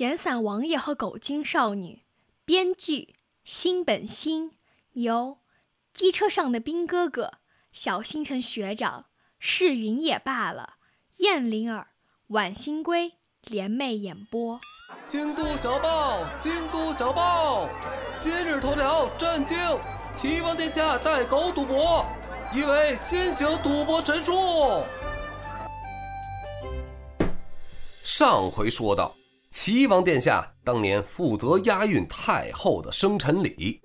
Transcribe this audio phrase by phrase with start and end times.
[0.00, 2.04] 闲散王爷和狗精少女，
[2.46, 4.52] 编剧新本新，
[4.94, 5.36] 由
[5.92, 7.34] 机车上的兵哥哥、
[7.70, 9.04] 小星辰学长、
[9.38, 10.76] 世云也罢了、
[11.18, 11.88] 燕灵儿、
[12.28, 14.58] 晚星归联袂演播。
[15.06, 17.68] 京都小报，京都小报，
[18.18, 19.54] 今日头条震惊！
[20.14, 22.06] 齐王殿下带狗赌博，
[22.54, 24.32] 疑为新型赌博神术。
[28.02, 29.14] 上回说到，
[29.50, 33.80] 齐王殿下当年负责押运太后的生辰礼，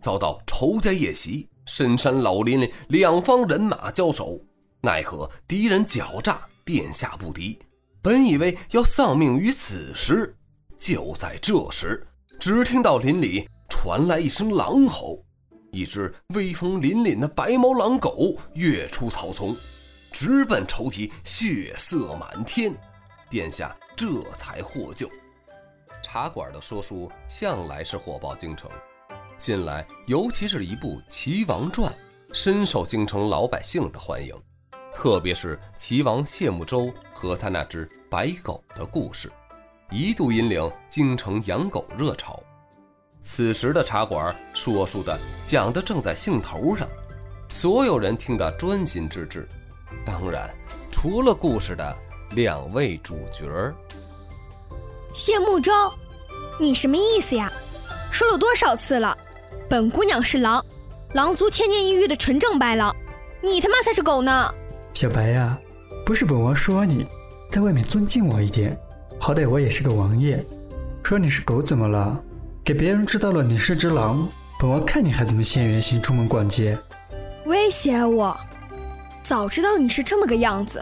[0.00, 4.40] 遭到仇家夜袭，深山老林里两方人马交手，
[4.80, 7.58] 奈何敌人狡诈，殿下不敌。
[8.00, 10.34] 本以为要丧命于此时，
[10.78, 12.06] 就在这时，
[12.38, 15.22] 只听到林里传来一声狼吼，
[15.72, 19.54] 一只威风凛凛的白毛狼狗跃出草丛，
[20.12, 22.72] 直奔仇敌，血色满天。
[23.28, 25.10] 殿下这才获救。
[26.02, 28.70] 茶馆的说书向来是火爆京城，
[29.36, 31.92] 近来尤其是一部《齐王传》，
[32.34, 34.34] 深受京城老百姓的欢迎。
[34.94, 39.30] 特别是齐王谢幕周和他那只白狗的故事，
[39.90, 42.42] 一度引领京城养狗热潮。
[43.22, 46.88] 此时的茶馆说书的讲的正在兴头上，
[47.48, 49.48] 所有人听得专心致志。
[50.04, 50.48] 当然，
[50.90, 51.96] 除了故事的。
[52.32, 53.74] 两位主角儿，
[55.18, 55.72] 谢慕舟，
[56.60, 57.52] 你什么意思呀？
[58.08, 59.18] 说了多少次了？
[59.68, 60.64] 本姑娘是狼，
[61.12, 62.94] 狼族千年一遇的纯正白狼，
[63.42, 64.54] 你他妈才是狗呢！
[64.94, 65.58] 小白呀，
[66.06, 67.04] 不是本王说你，
[67.50, 68.78] 在外面尊敬我一点，
[69.18, 70.40] 好歹我也是个王爷。
[71.02, 72.16] 说你是狗怎么了？
[72.64, 74.28] 给别人知道了你是只狼，
[74.60, 76.78] 本王看你还怎么现原形出门逛街？
[77.46, 78.38] 威胁我？
[79.24, 80.80] 早知道你是这么个样子。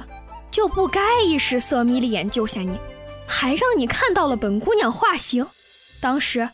[0.51, 2.79] 就不该一时色眯了眼救下你，
[3.27, 5.47] 还让你看到了本姑娘化形，
[6.01, 6.49] 当时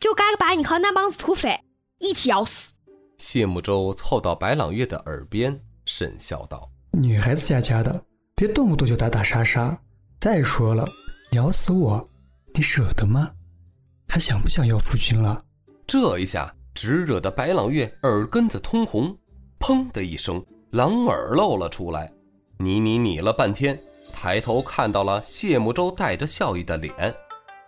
[0.00, 1.60] 就该把你和那帮子土匪
[1.98, 2.72] 一起咬死。
[3.18, 8.04] 谢慕舟凑到白朗月的耳边，深笑道：“女孩子家家的，
[8.34, 9.78] 别动不动就打打杀杀。
[10.18, 10.88] 再说了，
[11.32, 12.06] 咬死我，
[12.54, 13.30] 你舍得吗？
[14.08, 15.42] 还想不想要夫君了？”
[15.86, 19.16] 这一下直惹得白朗月耳根子通红，
[19.60, 22.12] 砰的一声，狼耳露了出来。
[22.58, 23.80] 你你你了半天，
[24.12, 27.14] 抬头看到了谢慕舟带着笑意的脸，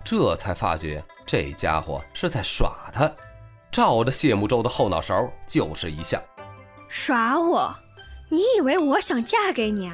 [0.05, 3.11] 这才发觉这家伙是在耍他，
[3.71, 6.23] 照着谢慕舟的后脑勺就是一下。
[6.89, 7.75] 耍我？
[8.29, 9.93] 你以为我想嫁给你？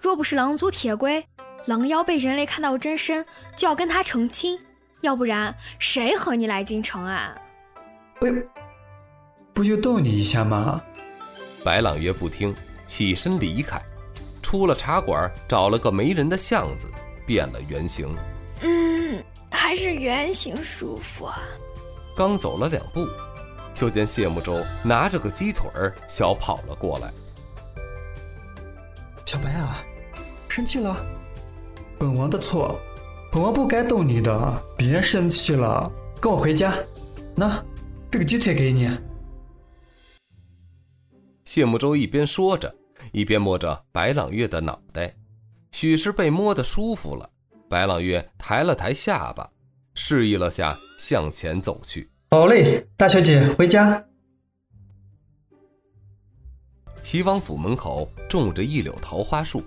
[0.00, 1.24] 若不是狼族铁龟
[1.66, 3.24] 狼妖被人类看到真身，
[3.56, 4.58] 就要跟他成亲，
[5.00, 7.34] 要不然谁和你来京城啊？
[8.18, 8.26] 不，
[9.52, 10.82] 不就逗你一下吗？
[11.64, 12.54] 白朗月不听，
[12.86, 13.80] 起身离开。
[14.54, 16.86] 出了茶馆，找了个没人的巷子，
[17.26, 18.14] 变了原形。
[18.60, 19.20] 嗯，
[19.50, 21.28] 还是原形舒服。
[22.16, 23.04] 刚走了两步，
[23.74, 27.12] 就见谢慕舟拿着个鸡腿儿小跑了过来。
[29.26, 29.82] 小白啊，
[30.48, 30.96] 生气了？
[31.98, 32.78] 本王的错，
[33.32, 34.62] 本王不该逗你的。
[34.78, 35.90] 别生气了，
[36.20, 36.72] 跟我回家。
[37.34, 37.60] 那，
[38.08, 38.88] 这个鸡腿给你。
[41.44, 42.72] 谢慕舟一边说着。
[43.12, 45.14] 一边摸着白朗月的脑袋，
[45.70, 47.28] 许是被摸得舒服了。
[47.68, 49.50] 白朗月抬了抬下巴，
[49.94, 52.08] 示意了下，向前走去。
[52.30, 54.04] 好嘞，大小姐回家。
[57.00, 59.62] 齐王府门口种着一柳桃花树，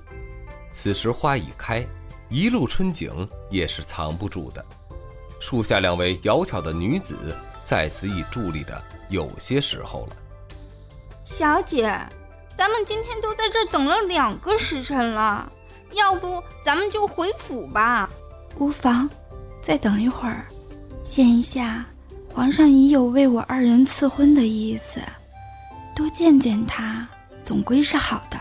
[0.72, 1.86] 此时花已开，
[2.30, 4.66] 一路春景也是藏不住的。
[5.40, 10.16] 树下两位窈窕的女子在此已伫立的有些时候了。
[11.24, 11.94] 小姐。
[12.57, 15.50] 咱们今天都在这等了两个时辰了，
[15.94, 18.09] 要不咱们就回府吧？
[18.57, 19.07] 无妨，
[19.63, 20.47] 再等一会儿，
[21.07, 21.85] 见一下
[22.28, 25.00] 皇上已有为我二人赐婚的意思，
[25.95, 27.07] 多见见他
[27.44, 28.40] 总归是好的。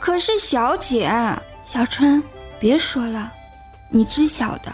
[0.00, 1.08] 可是小姐，
[1.62, 2.20] 小春，
[2.58, 3.32] 别说了，
[3.90, 4.72] 你知晓的，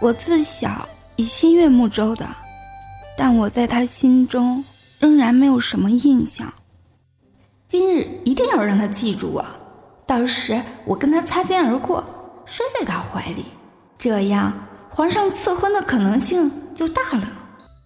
[0.00, 2.26] 我自小以心悦木舟的，
[3.16, 4.64] 但我在他心中。
[4.98, 6.52] 仍然没有什么印象。
[7.68, 9.44] 今日一定要让他记住我，
[10.06, 12.04] 到时我跟他擦肩而过，
[12.44, 13.46] 摔在他怀里，
[13.98, 14.52] 这样
[14.88, 17.28] 皇上赐婚的可能性就大了。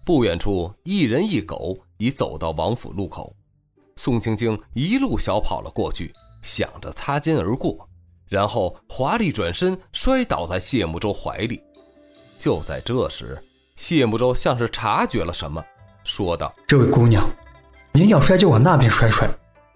[0.05, 3.35] 不远处，一人一狗已走到王府路口，
[3.95, 7.89] 宋青青一路小跑了过去，想着擦肩而过，
[8.27, 11.61] 然后华丽转身摔倒在谢慕舟怀里。
[12.37, 13.41] 就在这时，
[13.75, 15.63] 谢慕舟像是察觉了什么。
[16.03, 17.29] 说道：“这位姑娘，
[17.91, 19.29] 您要摔就往那边摔摔，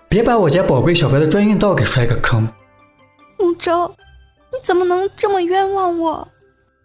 [0.09, 2.47] 别把我家宝贝小白的专用道给摔个坑。”
[3.37, 3.87] 木舟，
[4.51, 6.27] 你怎么能这么冤枉我？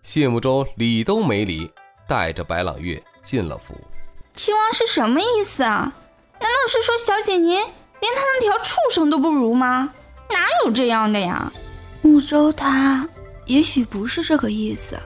[0.03, 1.71] 谢慕舟理都没理，
[2.09, 3.75] 带着白朗月进了府。
[4.35, 5.93] 秦王是什么意思啊？
[6.41, 9.91] 难道是说小姐您连他那条畜生都不如吗？
[10.31, 11.53] 哪有这样的呀？
[12.03, 13.09] 木舟他
[13.45, 14.97] 也许不是这个意思。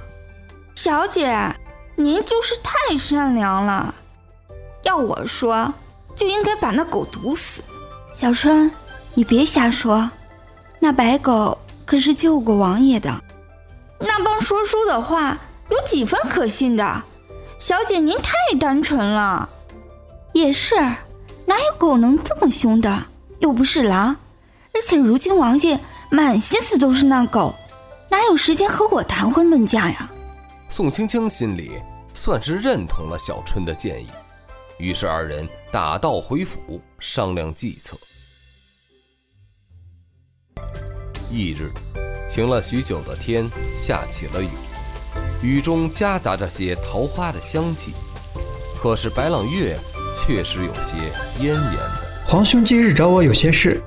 [0.75, 1.55] 小姐，
[1.97, 3.95] 您就是太善良了。
[4.85, 5.73] 要我说，
[6.15, 7.63] 就应该把那狗毒死。
[8.13, 8.71] 小春，
[9.15, 10.09] 你别瞎说，
[10.79, 13.13] 那白狗可是救过王爷的。
[13.99, 15.39] 那帮说书的话
[15.71, 17.03] 有几分可信的？
[17.59, 19.49] 小姐您太单纯了。
[20.33, 20.77] 也是，
[21.47, 23.07] 哪有狗能这么凶的？
[23.39, 24.17] 又不是狼，
[24.73, 25.79] 而且如今王爷
[26.11, 27.55] 满心思都是那狗，
[28.11, 30.11] 哪有时间和我谈婚论嫁呀？
[30.69, 31.73] 宋青青心里
[32.15, 34.09] 算是认同了小春的建议。
[34.79, 37.97] 于是二人打道回府商量计策。
[41.31, 41.71] 翌日，
[42.29, 44.49] 晴了许久的天下起了雨，
[45.43, 47.93] 雨中夹杂着些桃花的香气。
[48.81, 49.79] 可是白朗月
[50.15, 51.11] 确实有些
[51.41, 51.91] 恹恹的。
[52.27, 53.83] 皇兄今日找我有些事，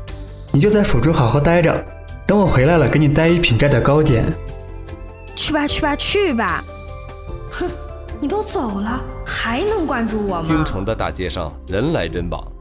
[0.51, 1.85] 你就在府中好好待着，
[2.25, 4.25] 等我回来了给你带一品斋的糕点。
[5.35, 6.63] 去吧去吧去吧！
[7.51, 7.69] 哼。
[8.19, 10.41] 你都走了，还能关注我吗？
[10.41, 12.51] 京城的大街上人来人往，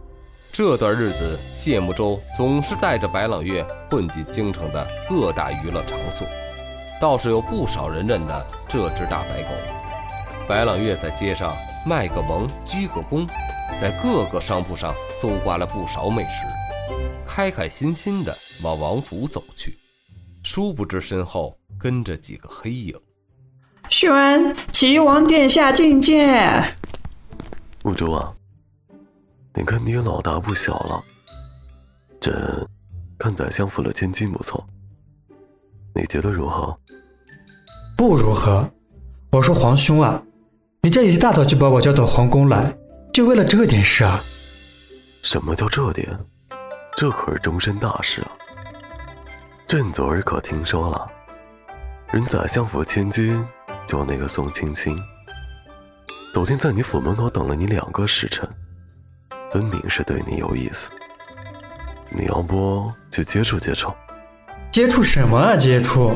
[0.53, 6.26] 这段日子谢慕舟总是带着白朗月混进京城的各大娱乐场所，
[7.00, 9.49] 倒是有不少人认得这只大白狗。
[10.47, 11.55] 白朗月在街上
[11.87, 13.26] 卖个萌，鞠个躬，
[13.81, 16.44] 在各个商铺上搜刮了不少美食，
[17.26, 19.79] 开开心心地往王府走去，
[20.44, 22.94] 殊不知身后跟着几个黑影。
[23.88, 26.77] 宣齐王殿下觐见。
[27.83, 28.33] 木舟啊，
[29.55, 31.03] 你看你也老大不小了，
[32.21, 32.67] 朕
[33.19, 34.65] 看宰相府的千金不错，
[35.94, 36.77] 你觉得如何？
[37.97, 38.69] 不如何？
[39.31, 40.23] 我说皇兄啊，
[40.83, 42.77] 你这一大早就把我叫到皇宫来，
[43.12, 44.21] 就为了这点事啊？
[45.23, 46.19] 什么叫这点？
[46.97, 48.31] 这可是终身大事啊！
[49.67, 51.11] 朕昨儿可听说了，
[52.11, 53.47] 人宰相府千金。
[53.87, 55.00] 就那个宋青青，
[56.35, 58.47] 昨天在你府门口等了你两个时辰，
[59.53, 60.91] 分明是对你有意思。
[62.11, 63.93] 你要不去接触接触？
[64.73, 65.56] 接触什么啊？
[65.56, 66.12] 接触？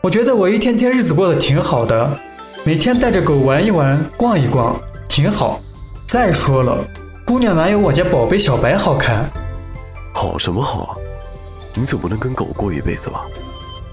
[0.00, 2.18] 我觉得我一天天日子过得挺好的，
[2.64, 5.60] 每天带着狗玩一玩、逛一逛，挺好。
[6.08, 6.82] 再说了，
[7.26, 9.30] 姑娘哪有我家宝贝小白好看？
[10.14, 10.96] 好什么好啊？
[11.74, 13.26] 你总不能跟狗过一辈子吧？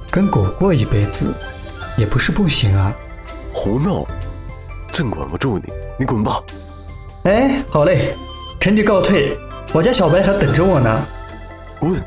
[0.09, 1.33] 跟狗过一辈子，
[1.97, 2.93] 也不是不行啊。
[3.53, 4.05] 胡闹！
[4.91, 5.65] 朕管不住你，
[5.97, 6.41] 你滚吧！
[7.23, 8.15] 哎，好嘞，
[8.59, 9.37] 臣弟告退，
[9.73, 11.05] 我家小白还等着我呢。
[11.79, 12.01] 滚！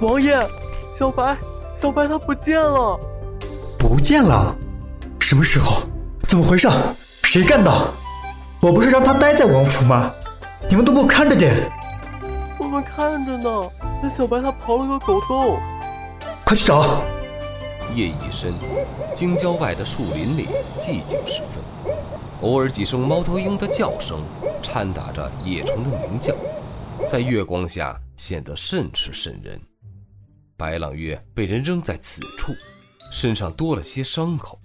[0.00, 0.36] 王爷，
[0.98, 1.36] 小白，
[1.80, 2.98] 小白他不见了！
[3.78, 4.54] 不见了？
[5.20, 5.82] 什么时候？
[6.28, 6.68] 怎么回事？
[7.22, 7.70] 谁干的？
[8.60, 10.12] 我不是让他待在王府吗？
[10.68, 11.54] 你们都不看着点！
[12.58, 13.70] 我们看着呢。
[14.04, 15.56] 那小白他刨了个狗洞，
[16.44, 17.00] 快去找！
[17.94, 18.52] 夜已深，
[19.14, 20.48] 京郊外的树林里
[20.80, 21.62] 寂静十分，
[22.40, 24.20] 偶尔几声猫头鹰的叫声
[24.60, 26.34] 掺杂着野虫的鸣叫，
[27.08, 29.60] 在月光下显得甚是瘆人。
[30.56, 32.52] 白朗月被人扔在此处，
[33.12, 34.58] 身上多了些伤口。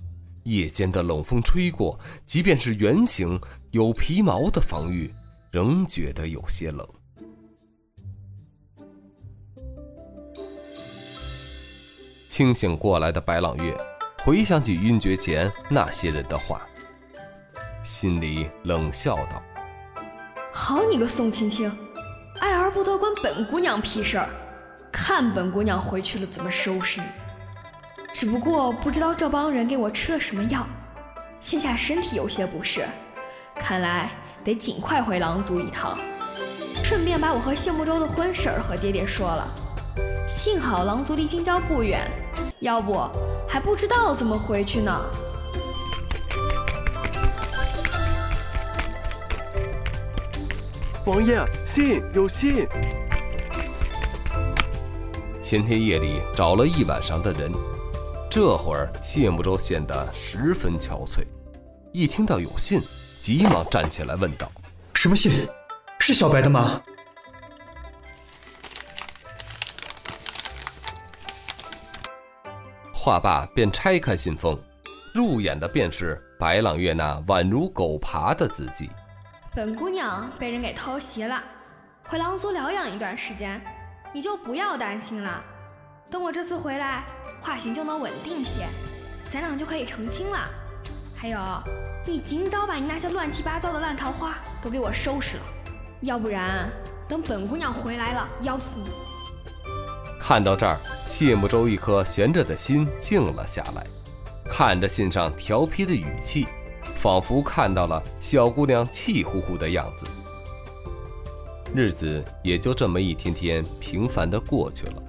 [0.46, 3.40] 夜间的冷风吹过，即便是圆形
[3.70, 5.14] 有皮毛的防御，
[5.52, 6.88] 仍觉得有些冷。
[12.28, 13.76] 清醒过来的白朗月
[14.24, 16.62] 回想起晕厥前那些人的话，
[17.84, 19.42] 心里冷笑道
[20.52, 21.72] ：“好你个宋青青，
[22.40, 24.28] 爱而不得关本姑娘屁事儿，
[24.92, 27.08] 看本姑娘回去了怎么收拾你！
[28.14, 30.68] 只不过不知道这帮人给我吃了什么药，
[31.40, 32.86] 现下身体有些不适，
[33.56, 34.10] 看来
[34.44, 35.98] 得尽快回狼族一趟，
[36.84, 39.48] 顺便把我和谢慕舟的婚事儿和爹爹说了。
[40.28, 42.10] 幸好狼族离京郊不远。”
[42.60, 43.08] 要不
[43.48, 44.92] 还不知道怎么回去呢。
[51.06, 52.68] 王爷，信有信。
[55.42, 57.52] 前天夜里找了一晚上的人，
[58.28, 61.24] 这会儿谢慕舟显得十分憔悴。
[61.94, 62.82] 一听到有信，
[63.20, 64.52] 急忙站起来问道
[64.96, 65.48] ：“什么信？
[66.00, 66.82] 是小白的吗？”
[73.08, 74.60] 话罢，便拆开信封，
[75.14, 78.90] 入眼的便是白朗月那宛如狗爬的字迹。
[79.56, 81.42] 本姑娘被人给偷袭了，
[82.04, 83.62] 回狼族疗养一段时间，
[84.14, 85.42] 你就不要担心了。
[86.12, 87.06] 等我这次回来，
[87.40, 88.68] 化形就能稳定些，
[89.32, 90.40] 咱俩就可以成亲了。
[91.16, 91.40] 还有，
[92.06, 95.44] 你尽早把你那些乱七八糟的烂桃花都给我收拾了，
[96.02, 96.70] 要不然
[97.08, 98.90] 等本姑娘回来了，咬死你！
[100.20, 103.86] 看到这儿，谢慕舟一颗悬着的心静了下来，
[104.46, 106.46] 看着信上调皮的语气，
[106.96, 110.06] 仿佛看到了小姑娘气呼呼的样子。
[111.74, 115.04] 日子也就这么一天天平凡的过去了，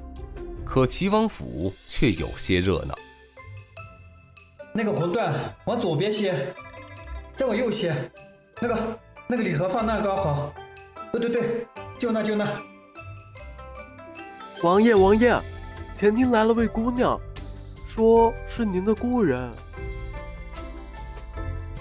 [0.64, 2.94] 可齐王府却有些热闹。
[4.72, 5.32] 那个馄饨
[5.64, 6.54] 往左边些，
[7.34, 7.94] 再往右些。
[8.60, 10.52] 那个那个礼盒放那刚好。
[11.10, 11.66] 对对对，
[11.98, 12.46] 就那就那。
[14.62, 15.34] 王爷王爷，
[15.98, 17.18] 前厅来了位姑娘，
[17.84, 19.50] 说是您的故人。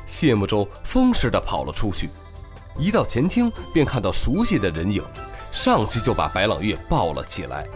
[0.08, 2.10] 谢慕舟风似的跑了出去，
[2.80, 5.04] 一到前厅便看到熟悉的人影，
[5.52, 7.68] 上去就把白朗月抱了起来。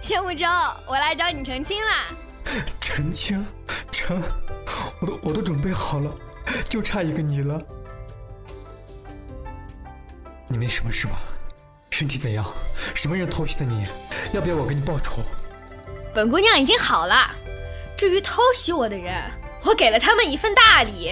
[0.00, 0.46] 谢慕舟，
[0.86, 2.06] 我来找你成亲啦！
[2.80, 3.44] 成亲，
[3.90, 4.22] 成，
[5.00, 6.12] 我都我都准备好了，
[6.68, 7.60] 就差一个你了。
[10.46, 11.20] 你没什么事吧？
[12.00, 12.42] 身体怎样？
[12.94, 13.84] 什么人偷袭的你？
[14.32, 15.18] 要不要我给你报仇？
[16.14, 17.30] 本姑娘已经好了。
[17.94, 19.14] 至于偷袭我的人，
[19.66, 21.10] 我给了他们一份大礼。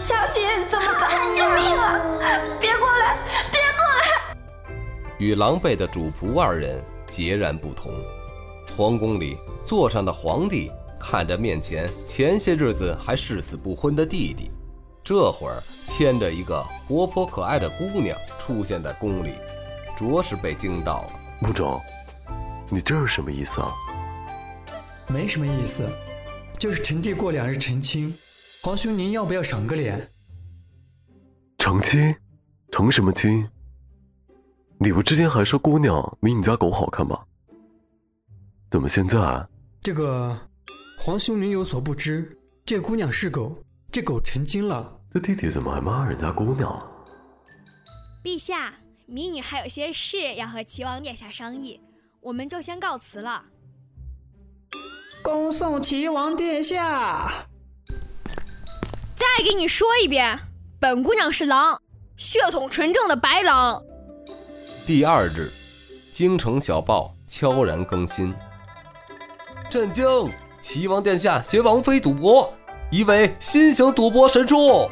[0.00, 1.32] 小姐，怎么办？
[1.32, 2.00] 救命啊！
[2.60, 3.18] 别过来，
[3.52, 4.36] 别过来！
[5.18, 7.92] 与狼狈的主仆二人截然不同。
[8.76, 14.50] 皇宫里坐上的皇帝看着面前前些日子还誓死不婚的弟弟，
[15.04, 19.32] 这会儿牵着一个活泼可爱的姑娘出现在宫里，
[19.98, 21.12] 着实被惊到了。
[21.40, 21.80] 穆总，
[22.70, 23.72] 你这是什么意思啊？
[25.08, 25.88] 没什么意思，
[26.58, 28.16] 就是臣弟过两日成亲，
[28.62, 30.08] 皇兄您要不要赏个脸？
[31.58, 32.14] 成亲？
[32.70, 33.46] 成什么亲？
[34.78, 37.18] 你不之前还说姑娘比你家狗好看吗？
[38.70, 39.18] 怎么现在？
[39.80, 40.38] 这个，
[40.96, 43.56] 皇兄您有所不知，这姑娘是狗，
[43.92, 44.90] 这狗成精了。
[45.12, 46.88] 这弟弟怎么还骂人家姑娘了？
[48.24, 48.72] 陛下，
[49.04, 51.78] 民女还有些事要和齐王殿下商议，
[52.22, 53.44] 我们就先告辞了。
[55.22, 57.30] 恭送齐王殿下。
[59.14, 60.38] 再给你说一遍，
[60.80, 61.78] 本姑娘是狼，
[62.16, 63.84] 血统纯正的白狼。
[64.86, 65.50] 第二日，
[66.14, 68.34] 京城小报悄然更新。
[69.68, 70.04] 震惊！
[70.62, 72.52] 齐王殿下携王妃赌博，
[72.92, 74.90] 一位新型赌博神助。